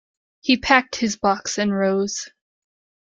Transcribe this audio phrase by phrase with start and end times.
[0.39, 2.27] He packed his box and rose.